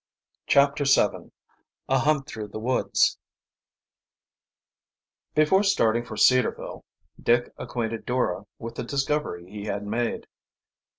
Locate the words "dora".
8.07-8.45